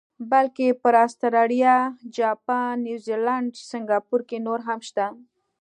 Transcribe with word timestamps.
بلکې 0.31 0.67
پر 0.81 0.93
اسټرالیا، 1.05 1.75
جاپان، 2.17 2.73
نیوزیلینډ، 2.85 3.51
سنګاپور 3.69 4.21
کې 4.29 4.37
نور 4.45 4.59
هم 4.67 4.79
شته. 4.87 5.05